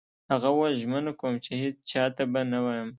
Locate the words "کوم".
1.19-1.33